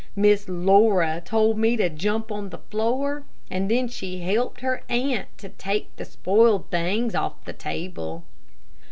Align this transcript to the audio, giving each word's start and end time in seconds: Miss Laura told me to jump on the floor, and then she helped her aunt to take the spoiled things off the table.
Miss 0.15 0.49
Laura 0.49 1.21
told 1.23 1.59
me 1.59 1.77
to 1.77 1.87
jump 1.87 2.31
on 2.31 2.49
the 2.49 2.57
floor, 2.57 3.23
and 3.51 3.69
then 3.69 3.87
she 3.87 4.21
helped 4.21 4.61
her 4.61 4.81
aunt 4.89 5.27
to 5.37 5.49
take 5.49 5.95
the 5.97 6.05
spoiled 6.05 6.71
things 6.71 7.13
off 7.13 7.45
the 7.45 7.53
table. 7.53 8.23